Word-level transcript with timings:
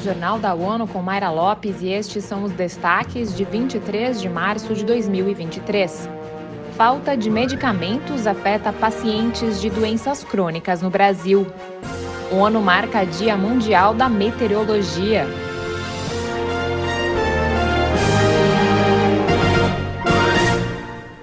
Jornal 0.00 0.38
da 0.38 0.54
ONU 0.54 0.88
com 0.88 1.02
Mayra 1.02 1.30
Lopes 1.30 1.82
e 1.82 1.88
estes 1.88 2.24
são 2.24 2.42
os 2.42 2.52
destaques 2.52 3.36
de 3.36 3.44
23 3.44 4.20
de 4.20 4.28
março 4.28 4.74
de 4.74 4.84
2023. 4.84 6.08
Falta 6.76 7.16
de 7.16 7.30
medicamentos 7.30 8.26
afeta 8.26 8.72
pacientes 8.72 9.60
de 9.60 9.68
doenças 9.68 10.24
crônicas 10.24 10.80
no 10.80 10.88
Brasil. 10.88 11.46
ONU 12.32 12.60
marca 12.60 13.04
Dia 13.04 13.36
Mundial 13.36 13.92
da 13.92 14.08
Meteorologia. 14.08 15.26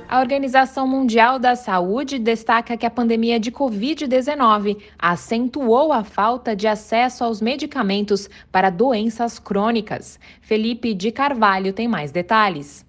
A 0.10 0.22
Organização 0.22 0.88
Mundial 0.88 1.38
da 1.38 1.54
Saúde 1.54 2.18
destaca 2.18 2.78
que 2.78 2.86
a 2.86 2.90
pandemia 2.90 3.38
de 3.38 3.52
Covid-19 3.52 4.78
acentuou 4.98 5.92
a 5.92 6.02
falta 6.02 6.56
de 6.56 6.66
acesso 6.66 7.26
aos 7.26 7.42
medicamentos 7.42 8.30
para 8.50 8.70
doenças 8.70 9.38
crônicas. 9.38 10.18
Felipe 10.40 10.94
de 10.94 11.12
Carvalho 11.12 11.74
tem 11.74 11.90
mais 11.90 12.10
detalhes. 12.10 12.87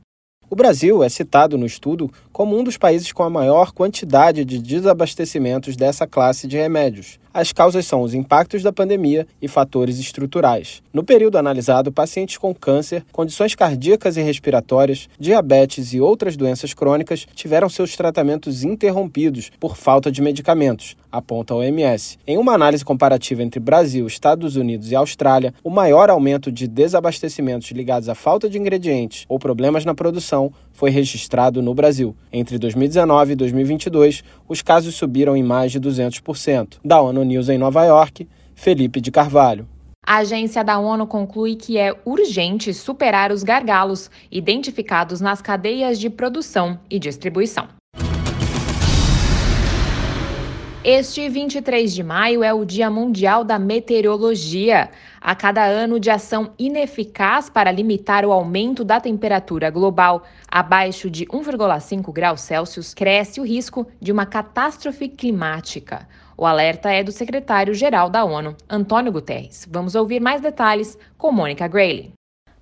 O 0.51 0.57
Brasil 0.57 1.05
é 1.05 1.11
citado 1.11 1.59
no 1.59 1.66
estudo 1.66 2.11
como 2.33 2.59
um 2.59 2.65
dos 2.65 2.79
países 2.79 3.12
com 3.12 3.23
a 3.23 3.29
maior 3.29 3.70
quantidade 3.70 4.47
de 4.47 4.59
desabastecimentos 4.59 5.77
dessa 5.77 6.06
classe 6.06 6.47
de 6.47 6.56
remédios. 6.56 7.20
As 7.34 7.52
causas 7.52 7.84
são 7.84 8.01
os 8.01 8.15
impactos 8.15 8.62
da 8.62 8.73
pandemia 8.73 9.27
e 9.42 9.47
fatores 9.47 9.98
estruturais. 9.98 10.83
No 10.91 11.05
período 11.05 11.37
analisado, 11.37 11.92
pacientes 11.92 12.39
com 12.39 12.55
câncer, 12.55 13.05
condições 13.12 13.55
cardíacas 13.55 14.16
e 14.16 14.23
respiratórias, 14.23 15.06
diabetes 15.20 15.92
e 15.92 16.01
outras 16.01 16.34
doenças 16.34 16.73
crônicas 16.73 17.27
tiveram 17.34 17.69
seus 17.69 17.95
tratamentos 17.95 18.65
interrompidos 18.65 19.53
por 19.61 19.77
falta 19.77 20.11
de 20.11 20.23
medicamentos, 20.23 20.97
aponta 21.11 21.55
a 21.55 21.57
OMS. 21.57 22.19
Em 22.27 22.39
uma 22.39 22.53
análise 22.53 22.85
comparativa 22.85 23.43
entre 23.43 23.61
Brasil, 23.61 24.07
Estados 24.07 24.56
Unidos 24.56 24.91
e 24.91 24.97
Austrália, 24.97 25.55
o 25.62 25.70
maior 25.70 26.11
aumento 26.11 26.53
de 26.53 26.69
desabastecimentos 26.69 27.70
ligados 27.70 28.09
à 28.09 28.15
falta 28.15 28.48
de 28.48 28.59
ingredientes 28.59 29.25
ou 29.28 29.39
problemas 29.39 29.84
na 29.84 29.95
produção 29.95 30.53
foi 30.73 30.91
registrado 30.91 31.62
no 31.62 31.75
Brasil. 31.75 32.15
Entre 32.33 32.59
2019 32.59 33.33
e 33.33 33.37
2022, 33.37 34.23
os 34.48 34.62
casos 34.62 34.95
subiram 34.95 35.37
em 35.37 35.42
mais 35.42 35.73
de 35.73 35.81
200%. 35.81 36.78
Da 36.84 37.00
ONU 37.00 37.25
News 37.25 37.48
em 37.48 37.59
Nova 37.59 37.84
York, 37.84 38.28
Felipe 38.55 39.00
de 39.00 39.11
Carvalho. 39.11 39.67
A 40.06 40.19
agência 40.19 40.65
da 40.65 40.78
ONU 40.78 41.06
conclui 41.06 41.55
que 41.55 41.77
é 41.77 41.95
urgente 42.05 42.72
superar 42.72 43.31
os 43.31 43.43
gargalos 43.43 44.11
identificados 44.33 45.20
nas 45.20 45.43
cadeias 45.43 45.98
de 45.98 46.09
produção 46.09 46.81
e 46.89 46.98
distribuição. 46.98 47.78
Este 50.91 51.28
23 51.28 51.94
de 51.94 52.03
maio 52.03 52.42
é 52.42 52.50
o 52.50 52.64
Dia 52.64 52.89
Mundial 52.89 53.44
da 53.44 53.58
Meteorologia. 53.58 54.89
A 55.20 55.34
cada 55.34 55.62
ano 55.62 56.00
de 56.00 56.08
ação 56.08 56.55
ineficaz 56.58 57.50
para 57.50 57.70
limitar 57.70 58.25
o 58.25 58.33
aumento 58.33 58.83
da 58.83 58.98
temperatura 58.98 59.69
global 59.69 60.22
abaixo 60.50 61.11
de 61.11 61.27
1,5 61.27 62.11
graus 62.11 62.41
Celsius, 62.41 62.94
cresce 62.94 63.39
o 63.39 63.44
risco 63.44 63.86
de 64.00 64.11
uma 64.11 64.25
catástrofe 64.25 65.11
climática. 65.11 66.09
O 66.39 66.47
alerta 66.47 66.91
é 66.91 67.05
do 67.05 67.12
secretário-geral 67.12 68.09
da 68.09 68.25
ONU, 68.25 68.56
Antônio 68.66 69.12
Guterres. 69.12 69.69
Vamos 69.70 69.94
ouvir 69.94 70.20
mais 70.20 70.41
detalhes 70.41 70.97
com 71.19 71.31
Mônica 71.31 71.69
Grayley. 71.69 72.17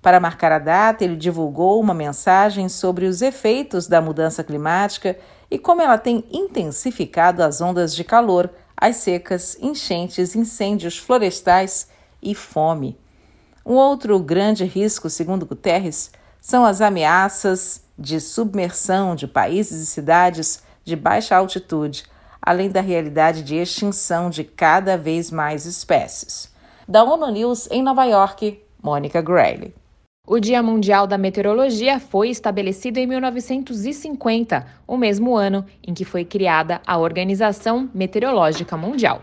Para 0.07 0.21
marcar 0.21 0.53
a 0.53 0.57
data, 0.57 1.03
ele 1.03 1.17
divulgou 1.17 1.81
uma 1.81 1.93
mensagem 1.93 2.69
sobre 2.69 3.05
os 3.07 3.21
efeitos 3.21 3.87
da 3.87 4.01
mudança 4.01 4.41
climática 4.41 5.19
e 5.51 5.59
como 5.59 5.81
ela 5.81 5.97
tem 5.97 6.23
intensificado 6.31 7.43
as 7.43 7.59
ondas 7.59 7.93
de 7.93 8.05
calor, 8.05 8.49
as 8.77 8.95
secas, 8.95 9.57
enchentes, 9.59 10.33
incêndios 10.33 10.97
florestais 10.97 11.89
e 12.23 12.33
fome. 12.33 12.97
Um 13.65 13.73
outro 13.73 14.17
grande 14.17 14.63
risco, 14.63 15.09
segundo 15.09 15.45
Guterres, 15.45 16.09
são 16.39 16.63
as 16.63 16.79
ameaças 16.79 17.83
de 17.99 18.21
submersão 18.21 19.13
de 19.13 19.27
países 19.27 19.81
e 19.81 19.85
cidades 19.87 20.63
de 20.85 20.95
baixa 20.95 21.35
altitude, 21.35 22.05
além 22.41 22.69
da 22.69 22.79
realidade 22.79 23.43
de 23.43 23.57
extinção 23.57 24.29
de 24.29 24.45
cada 24.45 24.97
vez 24.97 25.29
mais 25.29 25.65
espécies. 25.65 26.49
Da 26.87 27.03
ONU 27.03 27.29
News 27.29 27.67
em 27.69 27.83
Nova 27.83 28.05
York, 28.05 28.63
Mônica 28.81 29.21
Grayley. 29.21 29.75
O 30.29 30.41
Dia 30.41 30.61
Mundial 30.61 31.07
da 31.07 31.17
Meteorologia 31.17 32.01
foi 32.01 32.27
estabelecido 32.27 32.97
em 32.97 33.07
1950, 33.07 34.67
o 34.85 34.97
mesmo 34.97 35.37
ano 35.37 35.65
em 35.81 35.93
que 35.93 36.03
foi 36.03 36.25
criada 36.25 36.81
a 36.85 36.97
Organização 36.97 37.89
Meteorológica 37.93 38.75
Mundial. 38.75 39.21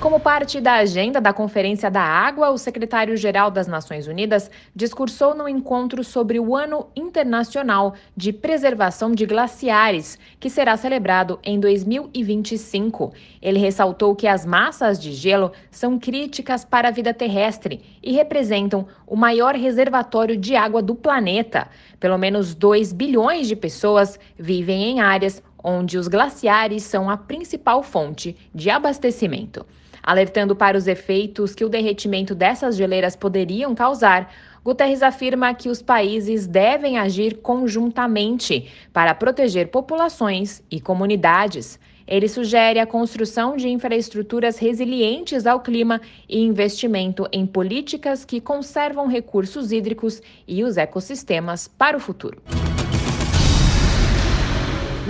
Como 0.00 0.18
parte 0.18 0.62
da 0.62 0.76
agenda 0.76 1.20
da 1.20 1.30
Conferência 1.30 1.90
da 1.90 2.00
Água, 2.00 2.48
o 2.48 2.56
secretário-geral 2.56 3.50
das 3.50 3.66
Nações 3.66 4.06
Unidas 4.06 4.50
discursou 4.74 5.34
no 5.34 5.46
encontro 5.46 6.02
sobre 6.02 6.40
o 6.40 6.56
Ano 6.56 6.86
Internacional 6.96 7.94
de 8.16 8.32
Preservação 8.32 9.12
de 9.12 9.26
Glaciares, 9.26 10.18
que 10.40 10.48
será 10.48 10.74
celebrado 10.78 11.38
em 11.44 11.60
2025. 11.60 13.12
Ele 13.42 13.58
ressaltou 13.58 14.16
que 14.16 14.26
as 14.26 14.46
massas 14.46 14.98
de 14.98 15.12
gelo 15.12 15.52
são 15.70 15.98
críticas 15.98 16.64
para 16.64 16.88
a 16.88 16.92
vida 16.92 17.12
terrestre 17.12 17.82
e 18.02 18.10
representam 18.10 18.86
o 19.06 19.14
maior 19.14 19.54
reservatório 19.54 20.34
de 20.34 20.56
água 20.56 20.80
do 20.80 20.94
planeta. 20.94 21.68
Pelo 22.00 22.16
menos 22.16 22.54
2 22.54 22.94
bilhões 22.94 23.46
de 23.46 23.54
pessoas 23.54 24.18
vivem 24.38 24.82
em 24.84 25.00
áreas 25.00 25.42
onde 25.62 25.98
os 25.98 26.08
glaciares 26.08 26.84
são 26.84 27.10
a 27.10 27.18
principal 27.18 27.82
fonte 27.82 28.34
de 28.54 28.70
abastecimento. 28.70 29.66
Alertando 30.02 30.56
para 30.56 30.76
os 30.76 30.86
efeitos 30.86 31.54
que 31.54 31.64
o 31.64 31.68
derretimento 31.68 32.34
dessas 32.34 32.76
geleiras 32.76 33.14
poderiam 33.14 33.74
causar, 33.74 34.30
Guterres 34.62 35.02
afirma 35.02 35.54
que 35.54 35.70
os 35.70 35.80
países 35.80 36.46
devem 36.46 36.98
agir 36.98 37.38
conjuntamente 37.38 38.70
para 38.92 39.14
proteger 39.14 39.68
populações 39.68 40.62
e 40.70 40.78
comunidades. 40.80 41.80
Ele 42.06 42.28
sugere 42.28 42.78
a 42.78 42.86
construção 42.86 43.56
de 43.56 43.68
infraestruturas 43.68 44.58
resilientes 44.58 45.46
ao 45.46 45.60
clima 45.60 46.00
e 46.28 46.42
investimento 46.42 47.26
em 47.32 47.46
políticas 47.46 48.24
que 48.24 48.40
conservam 48.40 49.06
recursos 49.06 49.72
hídricos 49.72 50.20
e 50.46 50.62
os 50.62 50.76
ecossistemas 50.76 51.68
para 51.68 51.96
o 51.96 52.00
futuro. 52.00 52.42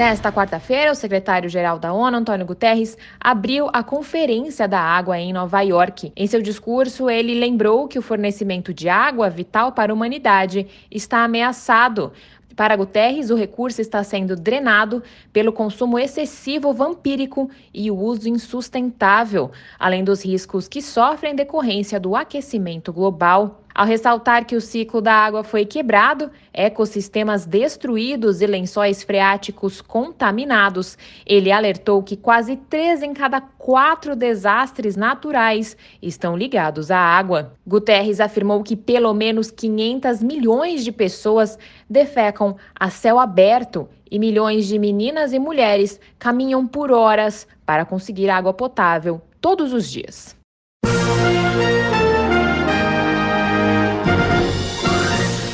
Nesta 0.00 0.32
quarta-feira, 0.32 0.92
o 0.92 0.94
secretário-geral 0.94 1.78
da 1.78 1.92
ONU, 1.92 2.16
Antônio 2.16 2.46
Guterres, 2.46 2.96
abriu 3.20 3.68
a 3.70 3.82
Conferência 3.82 4.66
da 4.66 4.80
Água 4.80 5.18
em 5.18 5.30
Nova 5.30 5.60
York. 5.60 6.10
Em 6.16 6.26
seu 6.26 6.40
discurso, 6.40 7.10
ele 7.10 7.34
lembrou 7.34 7.86
que 7.86 7.98
o 7.98 8.02
fornecimento 8.02 8.72
de 8.72 8.88
água, 8.88 9.28
vital 9.28 9.72
para 9.72 9.92
a 9.92 9.94
humanidade, 9.94 10.66
está 10.90 11.22
ameaçado. 11.22 12.14
Para 12.56 12.76
Guterres, 12.76 13.28
o 13.28 13.34
recurso 13.34 13.82
está 13.82 14.02
sendo 14.02 14.34
drenado 14.36 15.02
pelo 15.34 15.52
consumo 15.52 15.98
excessivo 15.98 16.72
vampírico 16.72 17.50
e 17.72 17.90
o 17.90 17.98
uso 17.98 18.26
insustentável, 18.26 19.50
além 19.78 20.02
dos 20.02 20.24
riscos 20.24 20.66
que 20.66 20.80
sofrem 20.80 21.34
decorrência 21.34 22.00
do 22.00 22.16
aquecimento 22.16 22.90
global. 22.90 23.64
Ao 23.74 23.86
ressaltar 23.86 24.44
que 24.44 24.56
o 24.56 24.60
ciclo 24.60 25.00
da 25.00 25.12
água 25.12 25.44
foi 25.44 25.64
quebrado, 25.64 26.30
ecossistemas 26.52 27.46
destruídos 27.46 28.40
e 28.40 28.46
lençóis 28.46 29.02
freáticos 29.02 29.80
contaminados, 29.80 30.98
ele 31.24 31.52
alertou 31.52 32.02
que 32.02 32.16
quase 32.16 32.56
três 32.56 33.02
em 33.02 33.14
cada 33.14 33.40
quatro 33.40 34.16
desastres 34.16 34.96
naturais 34.96 35.76
estão 36.02 36.36
ligados 36.36 36.90
à 36.90 36.98
água. 36.98 37.52
Guterres 37.66 38.20
afirmou 38.20 38.62
que 38.62 38.76
pelo 38.76 39.14
menos 39.14 39.50
500 39.50 40.22
milhões 40.22 40.84
de 40.84 40.90
pessoas 40.90 41.58
defecam 41.88 42.56
a 42.78 42.90
céu 42.90 43.18
aberto 43.18 43.88
e 44.10 44.18
milhões 44.18 44.66
de 44.66 44.78
meninas 44.78 45.32
e 45.32 45.38
mulheres 45.38 46.00
caminham 46.18 46.66
por 46.66 46.90
horas 46.90 47.46
para 47.64 47.84
conseguir 47.84 48.28
água 48.28 48.52
potável 48.52 49.22
todos 49.40 49.72
os 49.72 49.88
dias. 49.88 50.36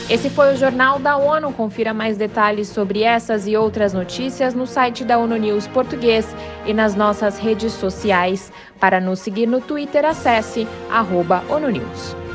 Esse 0.08 0.30
foi 0.30 0.54
o 0.54 0.56
Jornal 0.56 1.00
da 1.00 1.16
ONU. 1.16 1.52
Confira 1.52 1.92
mais 1.92 2.16
detalhes 2.16 2.68
sobre 2.68 3.02
essas 3.02 3.44
e 3.48 3.56
outras 3.56 3.92
notícias 3.92 4.54
no 4.54 4.64
site 4.64 5.04
da 5.04 5.18
ONU 5.18 5.36
News 5.36 5.66
Português 5.66 6.32
e 6.64 6.72
nas 6.72 6.94
nossas 6.94 7.38
redes 7.38 7.72
sociais. 7.72 8.52
Para 8.78 9.00
nos 9.00 9.18
seguir 9.18 9.46
no 9.46 9.60
Twitter, 9.60 10.04
acesse 10.04 10.66
arroba 10.88 11.42
ONU 11.48 11.70
News. 11.70 12.25